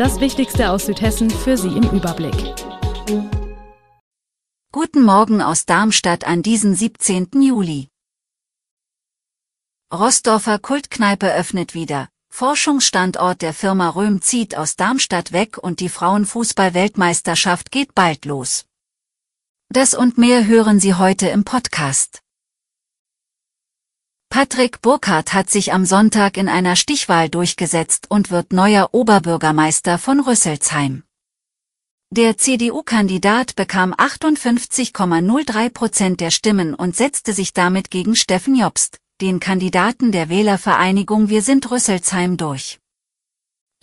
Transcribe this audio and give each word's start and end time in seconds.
Das 0.00 0.18
Wichtigste 0.18 0.70
aus 0.70 0.86
Südhessen 0.86 1.28
für 1.28 1.58
Sie 1.58 1.76
im 1.76 1.82
Überblick. 1.90 2.54
Guten 4.72 5.02
Morgen 5.02 5.42
aus 5.42 5.66
Darmstadt 5.66 6.26
an 6.26 6.40
diesem 6.40 6.74
17. 6.74 7.28
Juli. 7.42 7.88
Rossdorfer 9.92 10.58
Kultkneipe 10.58 11.30
öffnet 11.34 11.74
wieder. 11.74 12.08
Forschungsstandort 12.30 13.42
der 13.42 13.52
Firma 13.52 13.90
Röhm 13.90 14.22
zieht 14.22 14.56
aus 14.56 14.74
Darmstadt 14.76 15.32
weg 15.32 15.58
und 15.58 15.80
die 15.80 15.90
Frauenfußball-Weltmeisterschaft 15.90 17.70
geht 17.70 17.94
bald 17.94 18.24
los. 18.24 18.64
Das 19.68 19.92
und 19.92 20.16
mehr 20.16 20.46
hören 20.46 20.80
Sie 20.80 20.94
heute 20.94 21.28
im 21.28 21.44
Podcast. 21.44 22.22
Patrick 24.42 24.80
Burkhardt 24.80 25.34
hat 25.34 25.50
sich 25.50 25.74
am 25.74 25.84
Sonntag 25.84 26.38
in 26.38 26.48
einer 26.48 26.74
Stichwahl 26.74 27.28
durchgesetzt 27.28 28.10
und 28.10 28.30
wird 28.30 28.54
neuer 28.54 28.88
Oberbürgermeister 28.92 29.98
von 29.98 30.18
Rüsselsheim. 30.18 31.02
Der 32.08 32.38
CDU-Kandidat 32.38 33.54
bekam 33.54 33.92
58,03 33.92 35.68
Prozent 35.68 36.20
der 36.22 36.30
Stimmen 36.30 36.74
und 36.74 36.96
setzte 36.96 37.34
sich 37.34 37.52
damit 37.52 37.90
gegen 37.90 38.16
Steffen 38.16 38.54
Jobst, 38.54 38.96
den 39.20 39.40
Kandidaten 39.40 40.10
der 40.10 40.30
Wählervereinigung 40.30 41.28
Wir 41.28 41.42
sind 41.42 41.70
Rüsselsheim 41.70 42.38
durch. 42.38 42.78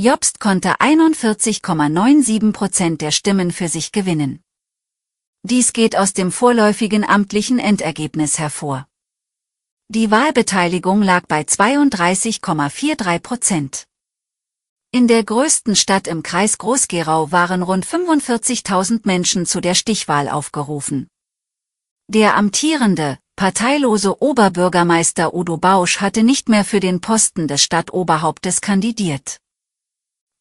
Jobst 0.01 0.39
konnte 0.39 0.77
41,97 0.79 2.51
Prozent 2.51 3.01
der 3.01 3.11
Stimmen 3.11 3.51
für 3.51 3.67
sich 3.67 3.91
gewinnen. 3.91 4.41
Dies 5.43 5.71
geht 5.71 5.95
aus 5.95 6.13
dem 6.13 6.31
vorläufigen 6.31 7.07
amtlichen 7.07 7.59
Endergebnis 7.59 8.39
hervor. 8.39 8.87
Die 9.89 10.11
Wahlbeteiligung 10.11 11.01
lag 11.01 11.27
bei 11.27 11.43
32,43 11.43 13.19
Prozent. 13.19 13.85
In 14.91 15.07
der 15.07 15.23
größten 15.23 15.77
Stadt 15.77 16.09
im 16.09 16.23
Kreis 16.23 16.57
Groß-Gerau 16.57 17.31
waren 17.31 17.63
rund 17.63 17.85
45.000 17.85 19.03
Menschen 19.05 19.45
zu 19.45 19.61
der 19.61 19.75
Stichwahl 19.75 20.27
aufgerufen. 20.27 21.07
Der 22.09 22.35
amtierende, 22.35 23.17
parteilose 23.37 24.21
Oberbürgermeister 24.21 25.33
Udo 25.33 25.55
Bausch 25.55 26.01
hatte 26.01 26.23
nicht 26.23 26.49
mehr 26.49 26.65
für 26.65 26.81
den 26.81 26.99
Posten 26.99 27.47
des 27.47 27.63
Stadtoberhauptes 27.63 28.59
kandidiert. 28.59 29.37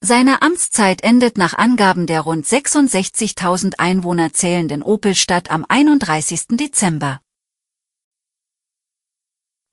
Seine 0.01 0.43
Amtszeit 0.43 1.05
endet 1.05 1.39
nach 1.39 1.55
Angaben 1.55 2.09
der 2.09 2.23
rund 2.23 2.47
66.000 2.47 3.75
Einwohner 3.79 4.33
zählenden 4.33 4.83
Opelstadt 4.83 5.53
am 5.53 5.65
31. 5.69 6.57
Dezember. 6.57 7.21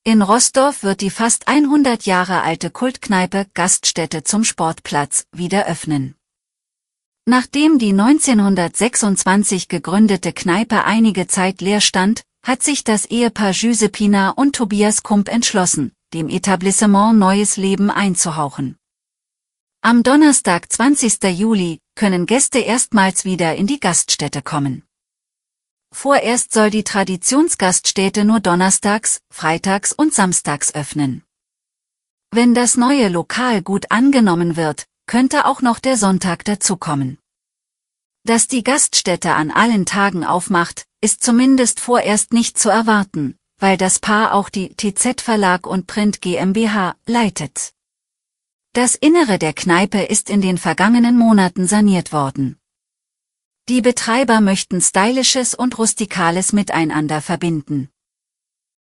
In 0.06 0.22
Rossdorf 0.22 0.84
wird 0.84 1.00
die 1.00 1.10
fast 1.10 1.48
100 1.48 2.06
Jahre 2.06 2.42
alte 2.42 2.70
Kultkneipe 2.70 3.48
Gaststätte 3.54 4.26
zum 4.26 4.44
Sportplatz 4.44 5.28
wieder 5.32 5.66
öffnen. 5.66 6.16
Nachdem 7.26 7.80
die 7.80 7.92
1926 7.92 9.70
gegründete 9.70 10.34
Kneipe 10.34 10.84
einige 10.84 11.28
Zeit 11.28 11.62
leer 11.62 11.80
stand, 11.80 12.24
hat 12.46 12.64
sich 12.64 12.84
das 12.84 13.06
Ehepaar 13.06 13.54
Giuseppina 13.54 14.32
und 14.32 14.58
Tobias 14.58 15.04
Kump 15.04 15.30
entschlossen, 15.30 15.94
dem 16.14 16.28
Etablissement 16.28 17.18
neues 17.18 17.56
Leben 17.56 17.90
einzuhauchen. 17.90 18.76
Am 19.80 20.04
Donnerstag 20.04 20.70
20. 20.70 21.24
Juli 21.34 21.80
können 21.96 22.26
Gäste 22.26 22.60
erstmals 22.60 23.24
wieder 23.24 23.56
in 23.56 23.68
die 23.68 23.80
Gaststätte 23.80 24.42
kommen. 24.42 24.84
Vorerst 25.94 26.52
soll 26.54 26.72
die 26.72 26.84
Traditionsgaststätte 26.84 28.26
nur 28.26 28.40
donnerstags, 28.40 29.22
freitags 29.30 29.94
und 29.94 30.12
samstags 30.12 30.74
öffnen. 30.74 31.24
Wenn 32.32 32.56
das 32.56 32.78
neue 32.78 33.10
Lokal 33.10 33.62
gut 33.62 33.92
angenommen 33.92 34.56
wird, 34.56 34.88
könnte 35.06 35.46
auch 35.46 35.62
noch 35.62 35.78
der 35.78 35.96
Sonntag 35.96 36.46
dazukommen. 36.46 37.20
Dass 38.26 38.48
die 38.48 38.64
Gaststätte 38.64 39.36
an 39.36 39.52
allen 39.52 39.86
Tagen 39.86 40.26
aufmacht, 40.26 40.86
ist 41.00 41.24
zumindest 41.24 41.80
vorerst 41.80 42.34
nicht 42.34 42.58
zu 42.58 42.70
erwarten, 42.70 43.38
weil 43.60 43.78
das 43.78 44.00
Paar 44.00 44.34
auch 44.34 44.50
die 44.50 44.76
TZ 44.76 45.22
Verlag 45.22 45.68
und 45.68 45.86
Print 45.86 46.22
GmbH 46.22 46.96
leitet. 47.06 47.72
Das 48.74 48.96
Innere 48.96 49.38
der 49.38 49.54
Kneipe 49.54 50.02
ist 50.02 50.32
in 50.32 50.42
den 50.42 50.58
vergangenen 50.58 51.18
Monaten 51.18 51.68
saniert 51.68 52.12
worden. 52.12 52.58
Die 53.70 53.82
Betreiber 53.82 54.42
möchten 54.42 54.82
stylisches 54.82 55.56
und 55.56 55.78
rustikales 55.78 56.52
miteinander 56.52 57.22
verbinden. 57.22 57.90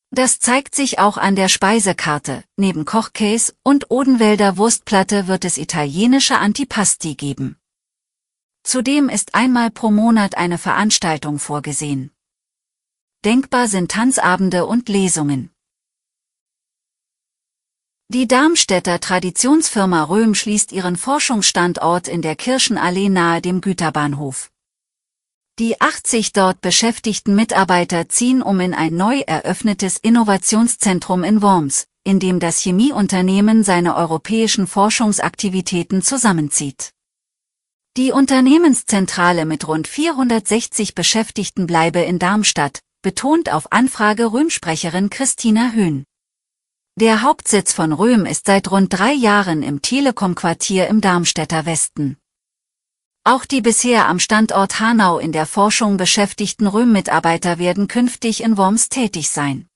Das 0.09 0.39
zeigt 0.39 0.73
sich 0.73 0.97
auch 0.97 1.17
an 1.17 1.35
der 1.35 1.49
Speisekarte. 1.49 2.43
Neben 2.57 2.83
Kochkäse 2.83 3.53
und 3.63 3.91
Odenwälder 3.91 4.57
Wurstplatte 4.57 5.27
wird 5.27 5.45
es 5.45 5.59
italienische 5.59 6.39
Antipasti 6.39 7.13
geben. 7.13 7.57
Zudem 8.63 9.07
ist 9.07 9.35
einmal 9.35 9.69
pro 9.69 9.91
Monat 9.91 10.35
eine 10.35 10.57
Veranstaltung 10.57 11.37
vorgesehen. 11.37 12.11
Denkbar 13.23 13.67
sind 13.67 13.91
Tanzabende 13.91 14.65
und 14.65 14.89
Lesungen. 14.89 15.51
Die 18.09 18.27
Darmstädter 18.27 18.99
Traditionsfirma 18.99 20.03
Röhm 20.05 20.33
schließt 20.33 20.71
ihren 20.71 20.95
Forschungsstandort 20.95 22.07
in 22.07 22.23
der 22.23 22.35
Kirchenallee 22.35 23.09
nahe 23.09 23.41
dem 23.41 23.61
Güterbahnhof. 23.61 24.51
Die 25.59 25.79
80 25.79 26.33
dort 26.33 26.61
beschäftigten 26.61 27.35
Mitarbeiter 27.35 28.09
ziehen 28.09 28.41
um 28.41 28.59
in 28.59 28.73
ein 28.73 28.95
neu 28.95 29.19
eröffnetes 29.19 29.97
Innovationszentrum 29.97 31.23
in 31.23 31.41
Worms, 31.41 31.87
in 32.03 32.19
dem 32.19 32.39
das 32.39 32.59
Chemieunternehmen 32.59 33.63
seine 33.63 33.95
europäischen 33.95 34.65
Forschungsaktivitäten 34.65 36.01
zusammenzieht. 36.01 36.91
Die 37.97 38.13
Unternehmenszentrale 38.13 39.45
mit 39.45 39.67
rund 39.67 39.87
460 39.87 40.95
Beschäftigten 40.95 41.67
bleibe 41.67 41.99
in 41.99 42.19
Darmstadt, 42.19 42.79
betont 43.01 43.51
auf 43.51 43.71
Anfrage 43.73 44.31
Röhm-Sprecherin 44.31 45.09
Christina 45.09 45.71
Höhn. 45.73 46.05
Der 46.95 47.21
Hauptsitz 47.21 47.73
von 47.73 47.91
Röhm 47.91 48.25
ist 48.25 48.45
seit 48.45 48.71
rund 48.71 48.93
drei 48.93 49.11
Jahren 49.11 49.63
im 49.63 49.81
Telekom-Quartier 49.81 50.87
im 50.87 51.01
Darmstädter 51.01 51.65
Westen. 51.65 52.20
Auch 53.23 53.45
die 53.45 53.61
bisher 53.61 54.07
am 54.07 54.17
Standort 54.17 54.79
Hanau 54.79 55.19
in 55.19 55.31
der 55.31 55.45
Forschung 55.45 55.97
beschäftigten 55.97 56.65
Röhm-Mitarbeiter 56.65 57.59
werden 57.59 57.87
künftig 57.87 58.41
in 58.41 58.57
Worms 58.57 58.89
tätig 58.89 59.29
sein. 59.29 59.67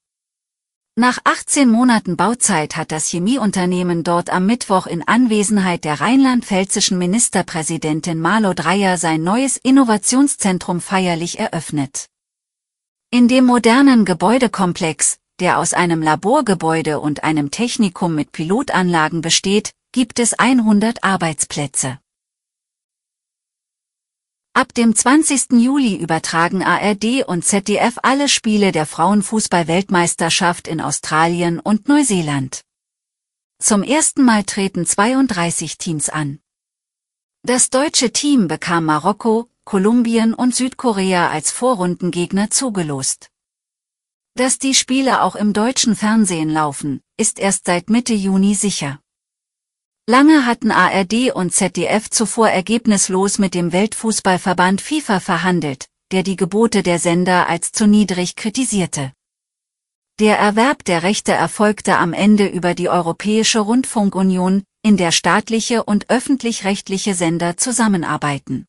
Nach 0.96 1.20
18 1.26 1.70
Monaten 1.70 2.18
Bauzeit 2.18 2.76
hat 2.76 2.92
das 2.92 3.08
Chemieunternehmen 3.10 4.04
dort 4.04 4.32
am 4.32 4.48
Mittwoch 4.48 4.88
in 4.88 5.08
Anwesenheit 5.08 5.84
der 5.84 6.02
rheinland-pfälzischen 6.02 6.98
Ministerpräsidentin 6.98 8.20
Marlo 8.20 8.56
Dreyer 8.56 8.98
sein 8.98 9.22
neues 9.22 9.58
Innovationszentrum 9.58 10.82
feierlich 10.82 11.38
eröffnet. 11.38 12.08
In 13.12 13.28
dem 13.28 13.46
modernen 13.46 14.06
Gebäudekomplex, 14.06 15.18
der 15.40 15.60
aus 15.60 15.74
einem 15.74 16.02
Laborgebäude 16.02 17.00
und 17.00 17.24
einem 17.24 17.52
Technikum 17.52 18.16
mit 18.16 18.32
Pilotanlagen 18.32 19.22
besteht, 19.22 19.72
gibt 19.92 20.18
es 20.18 20.34
100 20.34 21.04
Arbeitsplätze. 21.04 22.00
Ab 24.58 24.74
dem 24.74 24.96
20. 24.96 25.52
Juli 25.62 25.98
übertragen 25.98 26.64
ARD 26.64 27.28
und 27.28 27.44
ZDF 27.44 27.98
alle 28.04 28.30
Spiele 28.30 28.72
der 28.72 28.86
Frauenfußball-Weltmeisterschaft 28.86 30.70
in 30.70 30.80
Australien 30.80 31.60
und 31.60 31.90
Neuseeland. 31.90 32.62
Zum 33.62 33.84
ersten 33.84 34.24
Mal 34.24 34.46
treten 34.46 34.86
32 34.86 35.78
Teams 35.78 36.08
an. 36.08 36.40
Das 37.44 37.70
deutsche 37.70 38.14
Team 38.14 38.48
bekam 38.48 38.86
Marokko, 38.86 39.50
Kolumbien 39.66 40.34
und 40.34 40.56
Südkorea 40.56 41.30
als 41.30 41.52
Vorrundengegner 41.52 42.50
zugelost. 42.50 43.32
Dass 44.36 44.58
die 44.58 44.74
Spiele 44.74 45.22
auch 45.22 45.36
im 45.36 45.52
deutschen 45.52 45.98
Fernsehen 45.98 46.50
laufen, 46.50 47.02
ist 47.18 47.40
erst 47.40 47.66
seit 47.66 47.90
Mitte 47.90 48.14
Juni 48.14 48.56
sicher. 48.56 49.02
Lange 50.08 50.46
hatten 50.46 50.70
ARD 50.70 51.32
und 51.34 51.52
ZDF 51.52 52.12
zuvor 52.12 52.50
ergebnislos 52.50 53.40
mit 53.40 53.56
dem 53.56 53.72
Weltfußballverband 53.72 54.80
FIFA 54.80 55.20
verhandelt, 55.20 55.88
der 56.12 56.22
die 56.22 56.36
Gebote 56.36 56.84
der 56.84 57.00
Sender 57.00 57.50
als 57.50 57.72
zu 57.72 57.88
niedrig 57.88 58.36
kritisierte. 58.36 59.14
Der 60.20 60.38
Erwerb 60.38 60.86
der 60.86 61.02
Rechte 61.02 61.32
erfolgte 61.32 61.98
am 61.98 62.14
Ende 62.14 62.48
über 62.48 62.76
die 62.76 62.88
Europäische 62.88 63.62
Rundfunkunion, 63.62 64.62
in 64.84 64.96
der 64.96 65.12
staatliche 65.12 65.84
und 65.84 66.08
öffentlich-rechtliche 66.12 67.16
Sender 67.16 67.58
zusammenarbeiten. 67.58 68.68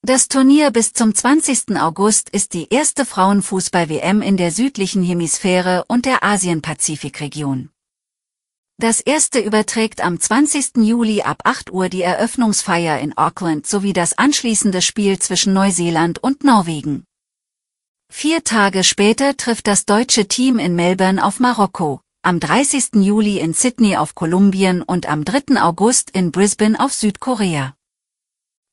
Das 0.00 0.28
Turnier 0.28 0.70
bis 0.70 0.94
zum 0.94 1.14
20. 1.14 1.76
August 1.76 2.30
ist 2.30 2.54
die 2.54 2.68
erste 2.70 3.04
Frauenfußball-WM 3.04 4.22
in 4.22 4.38
der 4.38 4.52
südlichen 4.52 5.02
Hemisphäre 5.02 5.84
und 5.86 6.06
der 6.06 6.24
Asien-Pazifik-Region. 6.24 7.68
Das 8.80 8.98
erste 8.98 9.40
überträgt 9.40 10.02
am 10.02 10.18
20. 10.18 10.78
Juli 10.78 11.20
ab 11.20 11.42
8 11.44 11.70
Uhr 11.70 11.90
die 11.90 12.00
Eröffnungsfeier 12.00 12.98
in 12.98 13.14
Auckland 13.14 13.66
sowie 13.66 13.92
das 13.92 14.16
anschließende 14.16 14.80
Spiel 14.80 15.18
zwischen 15.18 15.52
Neuseeland 15.52 16.22
und 16.22 16.44
Norwegen. 16.44 17.04
Vier 18.10 18.42
Tage 18.42 18.82
später 18.82 19.36
trifft 19.36 19.66
das 19.66 19.84
deutsche 19.84 20.28
Team 20.28 20.58
in 20.58 20.76
Melbourne 20.76 21.22
auf 21.22 21.40
Marokko, 21.40 22.00
am 22.22 22.40
30. 22.40 22.94
Juli 22.94 23.38
in 23.38 23.52
Sydney 23.52 23.98
auf 23.98 24.14
Kolumbien 24.14 24.80
und 24.80 25.06
am 25.06 25.26
3. 25.26 25.60
August 25.60 26.08
in 26.12 26.32
Brisbane 26.32 26.80
auf 26.80 26.94
Südkorea. 26.94 27.74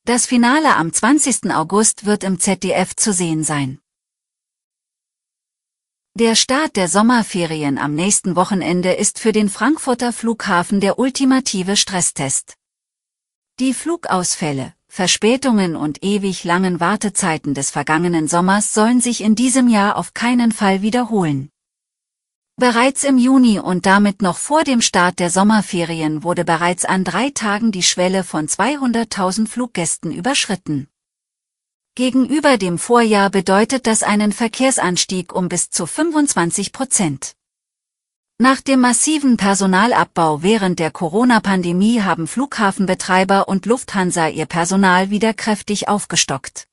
Das 0.06 0.24
Finale 0.24 0.74
am 0.76 0.90
20. 0.90 1.52
August 1.54 2.06
wird 2.06 2.24
im 2.24 2.40
ZDF 2.40 2.96
zu 2.96 3.12
sehen 3.12 3.44
sein. 3.44 3.78
Der 6.18 6.34
Start 6.34 6.74
der 6.74 6.88
Sommerferien 6.88 7.78
am 7.78 7.94
nächsten 7.94 8.34
Wochenende 8.34 8.92
ist 8.92 9.20
für 9.20 9.30
den 9.30 9.48
Frankfurter 9.48 10.12
Flughafen 10.12 10.80
der 10.80 10.98
ultimative 10.98 11.76
Stresstest. 11.76 12.54
Die 13.60 13.72
Flugausfälle, 13.72 14.74
Verspätungen 14.88 15.76
und 15.76 16.02
ewig 16.02 16.42
langen 16.42 16.80
Wartezeiten 16.80 17.54
des 17.54 17.70
vergangenen 17.70 18.26
Sommers 18.26 18.74
sollen 18.74 19.00
sich 19.00 19.20
in 19.20 19.36
diesem 19.36 19.68
Jahr 19.68 19.94
auf 19.94 20.12
keinen 20.12 20.50
Fall 20.50 20.82
wiederholen. 20.82 21.50
Bereits 22.56 23.04
im 23.04 23.16
Juni 23.16 23.60
und 23.60 23.86
damit 23.86 24.20
noch 24.20 24.38
vor 24.38 24.64
dem 24.64 24.80
Start 24.80 25.20
der 25.20 25.30
Sommerferien 25.30 26.24
wurde 26.24 26.44
bereits 26.44 26.84
an 26.84 27.04
drei 27.04 27.30
Tagen 27.30 27.70
die 27.70 27.84
Schwelle 27.84 28.24
von 28.24 28.48
200.000 28.48 29.46
Fluggästen 29.46 30.10
überschritten. 30.10 30.88
Gegenüber 31.98 32.58
dem 32.58 32.78
Vorjahr 32.78 33.28
bedeutet 33.28 33.88
das 33.88 34.04
einen 34.04 34.30
Verkehrsanstieg 34.30 35.34
um 35.34 35.48
bis 35.48 35.68
zu 35.70 35.84
25 35.84 36.70
Prozent. 36.70 37.32
Nach 38.38 38.60
dem 38.60 38.78
massiven 38.78 39.36
Personalabbau 39.36 40.44
während 40.44 40.78
der 40.78 40.92
Corona-Pandemie 40.92 42.02
haben 42.02 42.28
Flughafenbetreiber 42.28 43.48
und 43.48 43.66
Lufthansa 43.66 44.28
ihr 44.28 44.46
Personal 44.46 45.10
wieder 45.10 45.34
kräftig 45.34 45.88
aufgestockt. 45.88 46.68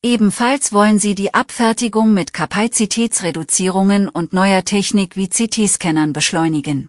Ebenfalls 0.00 0.72
wollen 0.72 1.00
sie 1.00 1.16
die 1.16 1.34
Abfertigung 1.34 2.14
mit 2.14 2.32
Kapazitätsreduzierungen 2.32 4.08
und 4.08 4.32
neuer 4.32 4.64
Technik 4.64 5.16
wie 5.16 5.28
CT-Scannern 5.28 6.12
beschleunigen. 6.12 6.88